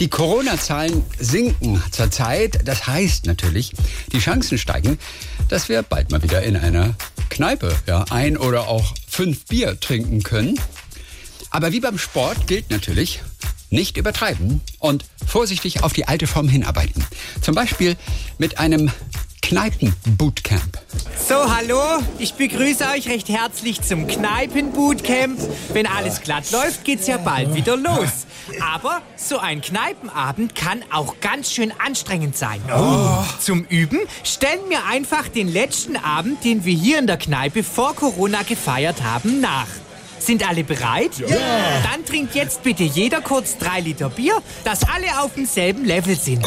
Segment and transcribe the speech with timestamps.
[0.00, 2.66] Die Corona-Zahlen sinken zurzeit.
[2.66, 3.72] Das heißt natürlich,
[4.12, 4.98] die Chancen steigen,
[5.48, 6.94] dass wir bald mal wieder in einer
[7.30, 10.58] Kneipe ja, ein oder auch fünf Bier trinken können.
[11.50, 13.22] Aber wie beim Sport gilt natürlich,
[13.70, 17.04] nicht übertreiben und vorsichtig auf die alte Form hinarbeiten.
[17.40, 17.96] Zum Beispiel
[18.38, 18.90] mit einem
[19.44, 20.78] Kneipen-Bootcamp.
[21.28, 21.78] So, hallo,
[22.18, 25.38] ich begrüße euch recht herzlich zum Kneipen-Bootcamp.
[25.74, 28.26] Wenn alles glatt läuft, geht's ja bald wieder los.
[28.62, 32.58] Aber so ein Kneipenabend kann auch ganz schön anstrengend sein.
[32.74, 33.22] Oh.
[33.38, 37.94] Zum Üben stellen wir einfach den letzten Abend, den wir hier in der Kneipe vor
[37.94, 39.68] Corona gefeiert haben, nach.
[40.24, 41.18] Sind alle bereit?
[41.18, 41.26] Ja.
[41.82, 46.46] Dann trinkt jetzt bitte jeder kurz drei Liter Bier, dass alle auf demselben Level sind.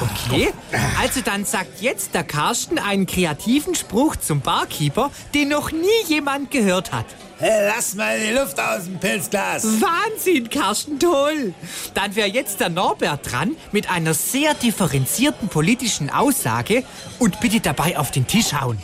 [0.00, 0.52] Okay,
[1.00, 6.50] also dann sagt jetzt der Carsten einen kreativen Spruch zum Barkeeper, den noch nie jemand
[6.50, 7.06] gehört hat.
[7.38, 9.64] Hey, lass mal die Luft aus dem Pilzglas.
[9.80, 11.54] Wahnsinn, Carsten, toll.
[11.92, 16.84] Dann wäre jetzt der Norbert dran mit einer sehr differenzierten politischen Aussage
[17.18, 18.78] und bitte dabei auf den Tisch hauen.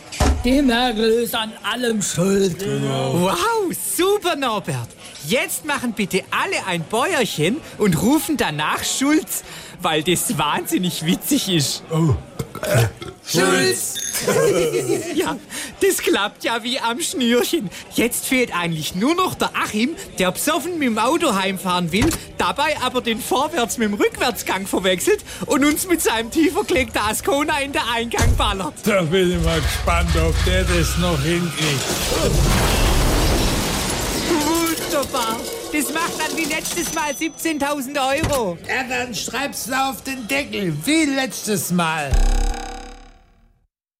[0.44, 2.64] Die Merkel ist an allem schuld.
[2.66, 3.36] Wow,
[3.96, 4.88] super, Norbert.
[5.26, 9.42] Jetzt machen bitte alle ein Bäuerchen und rufen danach Schulz,
[9.82, 11.82] weil das wahnsinnig witzig ist.
[11.90, 12.14] Oh.
[13.26, 13.96] Schulz!
[15.14, 15.36] ja,
[15.80, 17.70] das klappt ja wie am Schnürchen.
[17.94, 22.76] Jetzt fehlt eigentlich nur noch der Achim, der besoffen mit dem Auto heimfahren will, dabei
[22.82, 27.72] aber den Vorwärts mit dem Rückwärtsgang verwechselt und uns mit seinem tiefer gelegten Ascona in
[27.72, 28.74] der Eingang ballert.
[28.84, 32.97] Da bin ich mal gespannt, ob der das noch hinkriegt.
[34.98, 35.36] Wunderbar.
[35.72, 38.58] Das macht dann wie letztes Mal 17.000 Euro.
[38.66, 42.10] Ja, dann schreib's auf den Deckel, wie letztes Mal.